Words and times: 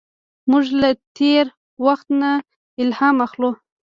موږ 0.49 0.65
له 0.81 0.89
تېر 1.17 1.45
وخت 1.85 2.07
نه 2.21 2.31
الهام 2.81 3.17
اخلو. 3.25 3.49